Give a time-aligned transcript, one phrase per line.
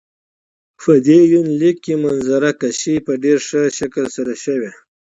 [0.79, 4.71] په دې يونليک کې منظره کشي په ډېر ښه شکل سره شوي.